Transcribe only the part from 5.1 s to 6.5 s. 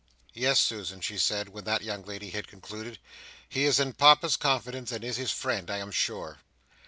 his friend, I am sure."